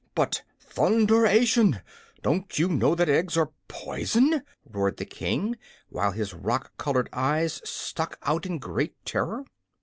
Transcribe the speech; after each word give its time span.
"But 0.15 0.41
thunder 0.59 1.27
ation! 1.27 1.83
Don't 2.23 2.57
you 2.57 2.67
know 2.69 2.95
that 2.95 3.07
eggs 3.07 3.37
are 3.37 3.51
poison?" 3.67 4.41
roared 4.67 4.97
the 4.97 5.05
King, 5.05 5.57
while 5.89 6.09
his 6.11 6.33
rock 6.33 6.75
colored 6.75 7.07
eyes 7.13 7.61
stuck 7.63 8.17
out 8.23 8.47
in 8.47 8.57
great 8.57 8.95
terror. 9.05 9.45